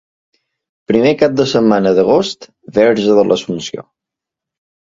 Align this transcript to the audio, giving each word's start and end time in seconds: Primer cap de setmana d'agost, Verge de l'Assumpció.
Primer 0.91 1.11
cap 1.19 1.35
de 1.41 1.45
setmana 1.51 1.93
d'agost, 1.99 2.49
Verge 2.81 3.17
de 3.21 3.29
l'Assumpció. 3.31 3.87